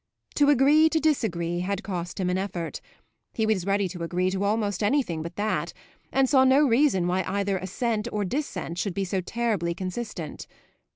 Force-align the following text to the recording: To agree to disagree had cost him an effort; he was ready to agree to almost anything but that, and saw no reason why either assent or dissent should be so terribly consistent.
To 0.33 0.49
agree 0.49 0.89
to 0.89 0.99
disagree 0.99 1.59
had 1.59 1.83
cost 1.83 2.19
him 2.19 2.31
an 2.31 2.37
effort; 2.39 2.81
he 3.35 3.45
was 3.45 3.67
ready 3.67 3.87
to 3.89 4.01
agree 4.01 4.31
to 4.31 4.43
almost 4.43 4.81
anything 4.81 5.21
but 5.21 5.35
that, 5.35 5.73
and 6.11 6.27
saw 6.27 6.43
no 6.43 6.67
reason 6.67 7.05
why 7.05 7.21
either 7.27 7.59
assent 7.59 8.07
or 8.11 8.25
dissent 8.25 8.79
should 8.79 8.95
be 8.95 9.05
so 9.05 9.21
terribly 9.21 9.75
consistent. 9.75 10.47